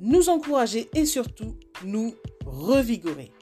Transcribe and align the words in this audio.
nous 0.00 0.28
encourager 0.28 0.88
et 0.94 1.06
surtout 1.06 1.56
nous 1.84 2.14
revigorer. 2.44 3.32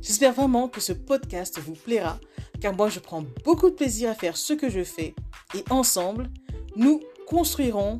J'espère 0.00 0.32
vraiment 0.32 0.68
que 0.68 0.80
ce 0.80 0.92
podcast 0.92 1.58
vous 1.60 1.74
plaira 1.74 2.18
car 2.60 2.74
moi 2.74 2.88
je 2.88 3.00
prends 3.00 3.24
beaucoup 3.44 3.70
de 3.70 3.74
plaisir 3.74 4.10
à 4.10 4.14
faire 4.14 4.36
ce 4.36 4.52
que 4.52 4.70
je 4.70 4.84
fais 4.84 5.14
et 5.54 5.64
ensemble, 5.70 6.30
nous 6.76 7.00
construirons 7.26 7.98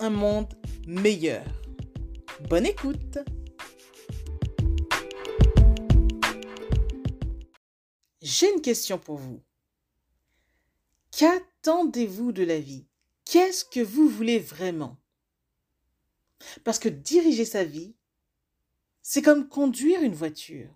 un 0.00 0.10
monde 0.10 0.52
meilleur. 0.86 1.44
Bonne 2.48 2.66
écoute 2.66 3.18
J'ai 8.20 8.52
une 8.52 8.62
question 8.62 8.98
pour 8.98 9.18
vous. 9.18 9.42
Qu'attendez-vous 11.10 12.32
de 12.32 12.42
la 12.42 12.58
vie? 12.58 12.86
Qu'est-ce 13.24 13.64
que 13.64 13.80
vous 13.80 14.08
voulez 14.08 14.38
vraiment? 14.38 14.96
Parce 16.64 16.78
que 16.78 16.88
diriger 16.88 17.44
sa 17.44 17.64
vie, 17.64 17.94
c'est 19.02 19.22
comme 19.22 19.48
conduire 19.48 20.02
une 20.02 20.14
voiture. 20.14 20.70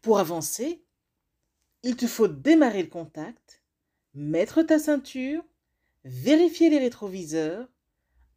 Pour 0.00 0.18
avancer, 0.18 0.84
il 1.82 1.96
te 1.96 2.06
faut 2.06 2.28
démarrer 2.28 2.82
le 2.82 2.88
contact, 2.88 3.62
mettre 4.14 4.62
ta 4.62 4.78
ceinture, 4.78 5.44
vérifier 6.04 6.70
les 6.70 6.78
rétroviseurs, 6.78 7.68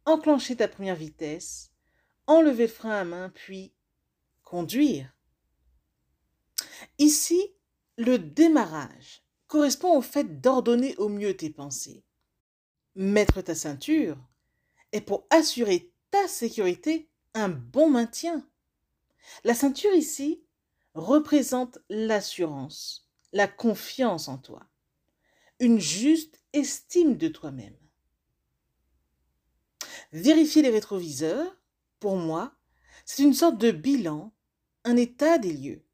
enclencher 0.04 0.56
ta 0.56 0.68
première 0.68 0.96
vitesse, 0.96 1.70
enlever 2.26 2.66
le 2.66 2.72
frein 2.72 3.00
à 3.00 3.04
main, 3.04 3.30
puis 3.30 3.72
conduire. 4.42 5.14
Ici, 6.98 7.54
le 7.96 8.18
démarrage 8.18 9.22
correspond 9.46 9.96
au 9.96 10.02
fait 10.02 10.40
d'ordonner 10.40 10.96
au 10.96 11.08
mieux 11.08 11.36
tes 11.36 11.50
pensées. 11.50 12.04
Mettre 12.94 13.40
ta 13.40 13.54
ceinture 13.54 14.18
est 14.92 15.00
pour 15.00 15.26
assurer 15.30 15.92
ta 16.10 16.28
sécurité 16.28 17.08
un 17.34 17.48
bon 17.48 17.90
maintien. 17.90 18.46
La 19.44 19.54
ceinture 19.54 19.94
ici 19.94 20.42
représente 20.94 21.78
l'assurance, 21.88 23.08
la 23.32 23.46
confiance 23.46 24.28
en 24.28 24.38
toi, 24.38 24.66
une 25.60 25.78
juste 25.78 26.40
estime 26.52 27.16
de 27.16 27.28
toi-même. 27.28 27.76
Vérifier 30.12 30.62
les 30.62 30.70
rétroviseurs, 30.70 31.56
pour 32.00 32.16
moi, 32.16 32.54
c'est 33.04 33.22
une 33.22 33.34
sorte 33.34 33.58
de 33.58 33.70
bilan, 33.70 34.32
un 34.84 34.96
état 34.96 35.38
des 35.38 35.52
lieux. 35.52 35.84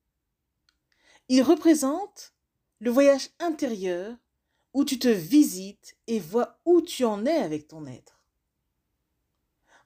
Il 1.29 1.43
représente 1.43 2.35
le 2.81 2.91
voyage 2.91 3.31
intérieur 3.41 4.17
où 4.73 4.85
tu 4.85 4.99
te 4.99 5.09
visites 5.09 5.97
et 6.07 6.21
vois 6.21 6.61
où 6.65 6.83
tu 6.83 7.05
en 7.05 7.25
es 7.25 7.37
avec 7.37 7.69
ton 7.69 7.87
être. 7.87 8.14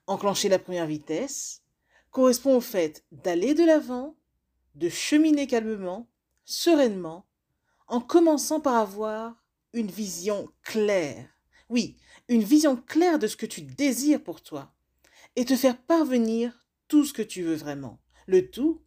Enclencher 0.09 0.49
la 0.49 0.57
première 0.57 0.87
vitesse 0.87 1.61
correspond 2.09 2.57
au 2.57 2.61
fait 2.61 3.05
d'aller 3.11 3.53
de 3.53 3.63
l'avant, 3.63 4.17
de 4.73 4.89
cheminer 4.89 5.45
calmement, 5.45 6.09
sereinement, 6.45 7.27
en 7.85 8.01
commençant 8.01 8.59
par 8.59 8.77
avoir 8.77 9.35
une 9.71 9.91
vision 9.91 10.49
claire. 10.63 11.29
Oui, 11.69 11.95
une 12.27 12.41
vision 12.41 12.75
claire 12.75 13.19
de 13.19 13.27
ce 13.27 13.37
que 13.37 13.45
tu 13.45 13.61
désires 13.61 14.23
pour 14.23 14.41
toi 14.41 14.73
et 15.35 15.45
te 15.45 15.55
faire 15.55 15.79
parvenir 15.79 16.65
tout 16.87 17.05
ce 17.05 17.13
que 17.13 17.21
tu 17.21 17.43
veux 17.43 17.53
vraiment. 17.53 17.99
Le 18.25 18.49
tout 18.49 18.81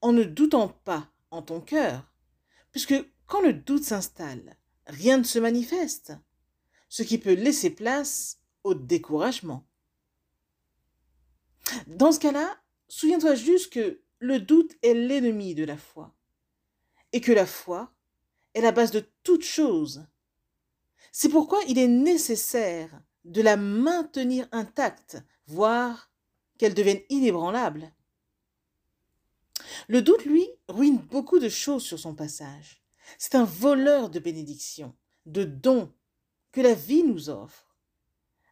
en 0.00 0.14
ne 0.14 0.24
doutant 0.24 0.68
pas 0.68 1.12
en 1.30 1.42
ton 1.42 1.60
cœur, 1.60 2.10
puisque 2.72 2.94
quand 3.26 3.42
le 3.42 3.52
doute 3.52 3.84
s'installe, 3.84 4.56
rien 4.86 5.18
ne 5.18 5.24
se 5.24 5.38
manifeste, 5.38 6.14
ce 6.88 7.02
qui 7.02 7.18
peut 7.18 7.34
laisser 7.34 7.68
place 7.68 8.40
au 8.64 8.72
découragement. 8.72 9.66
Dans 11.86 12.12
ce 12.12 12.20
cas-là, 12.20 12.56
souviens-toi 12.88 13.34
juste 13.34 13.72
que 13.72 14.00
le 14.18 14.40
doute 14.40 14.72
est 14.82 14.94
l'ennemi 14.94 15.54
de 15.54 15.64
la 15.64 15.76
foi, 15.76 16.14
et 17.12 17.20
que 17.20 17.32
la 17.32 17.46
foi 17.46 17.92
est 18.54 18.60
la 18.60 18.72
base 18.72 18.90
de 18.90 19.04
toute 19.22 19.44
chose. 19.44 20.06
C'est 21.12 21.28
pourquoi 21.28 21.60
il 21.68 21.78
est 21.78 21.88
nécessaire 21.88 23.00
de 23.24 23.42
la 23.42 23.56
maintenir 23.56 24.48
intacte, 24.52 25.18
voire 25.46 26.10
qu'elle 26.58 26.74
devienne 26.74 27.00
inébranlable. 27.10 27.92
Le 29.88 30.02
doute, 30.02 30.24
lui, 30.24 30.46
ruine 30.68 30.98
beaucoup 30.98 31.38
de 31.38 31.48
choses 31.48 31.82
sur 31.82 31.98
son 31.98 32.14
passage. 32.14 32.82
C'est 33.18 33.34
un 33.34 33.44
voleur 33.44 34.10
de 34.10 34.18
bénédictions, 34.18 34.94
de 35.26 35.44
dons 35.44 35.92
que 36.52 36.60
la 36.60 36.74
vie 36.74 37.02
nous 37.02 37.28
offre. 37.28 37.76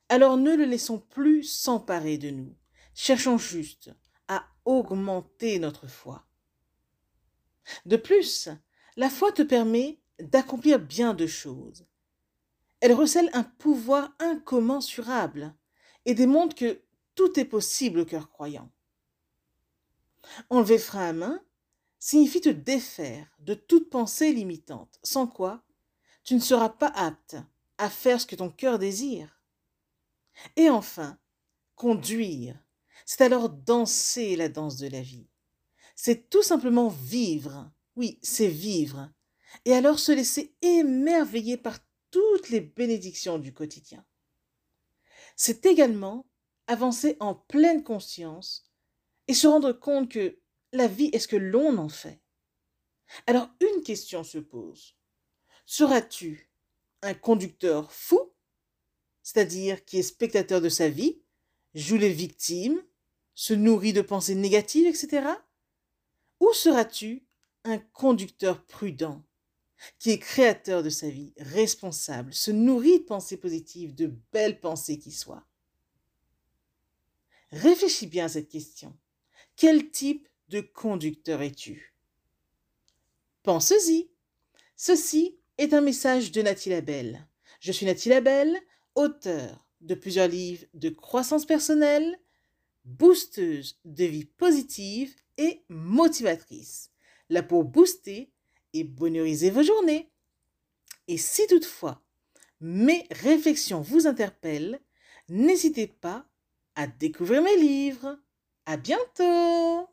Alors 0.08 0.36
ne 0.36 0.54
le 0.54 0.64
laissons 0.64 0.98
plus 0.98 1.44
s'emparer 1.44 2.19
de 2.19 2.31
nous. 2.31 2.54
Cherchons 2.94 3.38
juste 3.38 3.91
à 4.28 4.47
augmenter 4.65 5.59
notre 5.59 5.87
foi. 5.87 6.27
De 7.87 7.97
plus, 7.97 8.49
la 8.97 9.10
foi 9.10 9.32
te 9.32 9.43
permet 9.43 10.00
d'accomplir 10.21 10.78
bien 10.78 11.15
de 11.15 11.27
choses. 11.27 11.87
Elle 12.81 12.93
recèle 12.93 13.31
un 13.32 13.44
pouvoir 13.44 14.15
incommensurable 14.19 15.55
et 16.05 16.15
démontre 16.15 16.55
que 16.55 16.82
tout 17.15 17.38
est 17.38 17.44
possible 17.44 18.00
au 18.00 18.05
cœur 18.05 18.31
croyant. 18.31 18.71
Enlever 20.50 20.78
frein 20.78 21.09
à 21.09 21.12
main 21.12 21.43
signifie 21.99 22.41
te 22.41 22.49
défaire 22.49 23.26
de 23.38 23.55
toute 23.55 23.91
pensée 23.91 24.32
limitante, 24.32 24.99
sans 25.03 25.26
quoi 25.26 25.65
tu 26.25 26.34
ne 26.34 26.41
seras 26.41 26.71
pas 26.71 26.88
apte 26.88 27.37
à 27.76 27.91
faire 27.91 28.21
ce 28.21 28.26
que 28.26 28.37
ton 28.37 28.50
cœur 28.50 28.78
désire. 28.78 29.43
Et 30.56 30.71
enfin, 30.71 31.19
conduire, 31.76 32.59
c'est 33.06 33.22
alors 33.22 33.49
danser 33.49 34.37
la 34.37 34.49
danse 34.49 34.77
de 34.77 34.88
la 34.88 35.00
vie. 35.03 35.28
C'est 35.94 36.28
tout 36.31 36.43
simplement 36.43 36.88
vivre, 36.88 37.71
oui, 37.97 38.19
c'est 38.22 38.49
vivre, 38.49 39.10
et 39.65 39.72
alors 39.72 39.99
se 39.99 40.12
laisser 40.12 40.55
émerveiller 40.62 41.56
par 41.56 41.78
toutes 42.10 42.50
les 42.50 42.60
bénédictions 42.60 43.38
du 43.38 43.53
quotidien. 43.53 44.05
C'est 45.37 45.66
également 45.66 46.27
avancer 46.66 47.16
en 47.21 47.34
pleine 47.34 47.82
conscience 47.82 48.71
et 49.28 49.34
se 49.34 49.47
rendre 49.47 49.72
compte 49.72 50.11
que 50.11 50.38
la 50.72 50.88
vie 50.88 51.11
est 51.12 51.19
ce 51.19 51.28
que 51.28 51.37
l'on 51.37 51.78
en 51.78 51.88
fait. 51.88 52.21
Alors 53.26 53.49
une 53.61 53.82
question 53.82 54.25
se 54.25 54.38
pose. 54.38 54.97
Seras-tu 55.66 56.50
un 57.03 57.15
conducteur 57.15 57.93
fou, 57.93 58.32
c'est-à-dire 59.22 59.84
qui 59.84 59.99
est 59.99 60.03
spectateur 60.03 60.61
de 60.61 60.69
sa 60.69 60.88
vie, 60.88 61.22
joue 61.75 61.97
les 61.97 62.12
victimes, 62.12 62.83
se 63.35 63.55
nourrit 63.55 63.93
de 63.93 64.03
pensées 64.03 64.35
négatives, 64.35 64.87
etc. 64.87 65.29
Ou 66.41 66.53
seras-tu 66.53 67.27
un 67.65 67.79
conducteur 67.79 68.65
prudent, 68.65 69.25
qui 69.99 70.11
est 70.11 70.19
créateur 70.19 70.83
de 70.83 70.91
sa 70.91 71.09
vie, 71.09 71.35
responsable, 71.39 72.33
se 72.33 72.51
nourrit 72.51 73.01
de 73.01 73.05
pensées 73.05 73.37
positives, 73.37 73.95
de 73.95 74.12
belles 74.33 74.61
pensées 74.61 74.99
qui 74.99 75.12
soient? 75.12 75.47
Réfléchis 77.50 78.06
bien 78.06 78.27
à 78.27 78.29
cette 78.29 78.49
question. 78.49 78.97
Quel 79.56 79.91
type 79.91 80.29
de 80.49 80.61
conducteur 80.61 81.43
es-tu? 81.43 81.94
Pense-y. 83.43 84.11
Ceci 84.77 85.38
est 85.59 85.73
un 85.73 85.81
message 85.81 86.32
de 86.32 86.43
Nathalie 86.43 86.70
Labelle. 86.70 87.29
Je 87.61 87.73
suis 87.73 87.87
Nathalie 87.87 88.11
Labelle, 88.11 88.61
auteur 88.94 89.63
de 89.84 89.94
plusieurs 89.94 90.28
livres 90.28 90.64
de 90.75 90.88
croissance 90.88 91.46
personnelle, 91.46 92.19
boosteuse 92.84 93.78
de 93.84 94.04
vie 94.04 94.25
positive 94.25 95.14
et 95.38 95.62
motivatrice. 95.69 96.90
Là 97.28 97.42
pour 97.42 97.64
booster 97.64 98.31
et 98.72 98.84
bonheuriser 98.84 99.50
vos 99.50 99.62
journées. 99.62 100.10
Et 101.08 101.19
si 101.19 101.46
toutefois 101.46 102.02
mes 102.60 103.06
réflexions 103.10 103.81
vous 103.81 104.06
interpellent, 104.06 104.81
n'hésitez 105.28 105.86
pas 105.86 106.26
à 106.75 106.86
découvrir 106.86 107.42
mes 107.42 107.56
livres. 107.56 108.19
À 108.66 108.76
bientôt! 108.76 109.88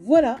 Voilà, 0.00 0.40